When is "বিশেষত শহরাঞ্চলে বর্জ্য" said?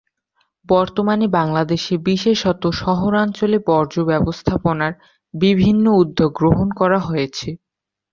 2.05-3.97